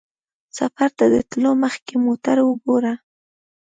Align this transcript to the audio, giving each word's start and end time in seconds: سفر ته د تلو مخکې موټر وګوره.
سفر 0.57 0.89
ته 0.97 1.05
د 1.13 1.15
تلو 1.31 1.51
مخکې 1.63 1.95
موټر 2.05 2.37
وګوره. 2.43 2.93